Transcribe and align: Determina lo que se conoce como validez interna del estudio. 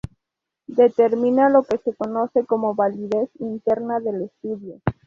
Determina 0.65 1.47
lo 1.47 1.61
que 1.61 1.77
se 1.77 1.93
conoce 1.93 2.43
como 2.47 2.73
validez 2.73 3.29
interna 3.39 3.99
del 3.99 4.23
estudio. 4.23 4.81